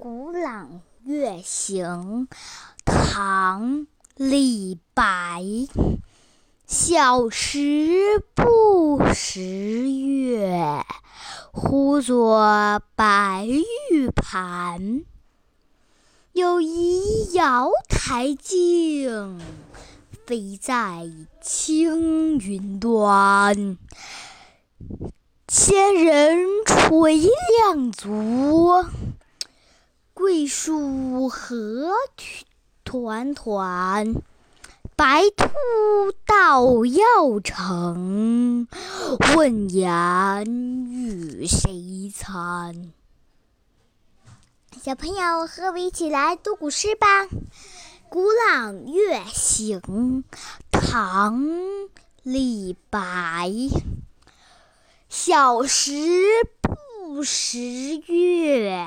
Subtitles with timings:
[0.00, 2.28] 古朗月行，
[2.84, 3.80] 唐·
[4.14, 5.42] 李白。
[6.68, 9.42] 小时不识
[9.90, 10.84] 月，
[11.50, 13.44] 呼作白
[13.90, 15.02] 玉盘。
[16.30, 19.40] 有疑瑶台镜，
[20.24, 21.10] 飞在
[21.40, 23.76] 青云端。
[25.48, 27.18] 仙人垂
[27.64, 28.84] 两足。
[30.46, 31.92] 树何
[32.84, 34.14] 团团，
[34.96, 35.48] 白兔
[36.26, 38.68] 捣药成。
[39.36, 40.44] 问言
[40.90, 42.92] 与谁餐？
[44.82, 47.24] 小朋友，和我一起来读古诗吧。
[48.08, 49.80] 《古朗月行》
[50.70, 51.42] 唐·
[52.22, 53.50] 李白。
[55.08, 55.92] 小时
[56.60, 58.86] 不识月。